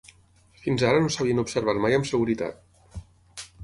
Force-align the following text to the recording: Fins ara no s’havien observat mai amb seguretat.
Fins 0.63 0.85
ara 0.87 1.03
no 1.03 1.13
s’havien 1.17 1.43
observat 1.43 1.85
mai 1.87 2.01
amb 2.01 2.11
seguretat. 2.15 3.01